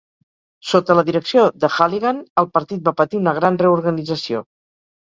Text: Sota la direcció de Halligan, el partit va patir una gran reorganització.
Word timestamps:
Sota 0.69 0.95
la 0.99 1.03
direcció 1.09 1.43
de 1.65 1.71
Halligan, 1.75 2.25
el 2.45 2.51
partit 2.57 2.85
va 2.89 2.97
patir 3.05 3.21
una 3.25 3.39
gran 3.41 3.65
reorganització. 3.65 4.47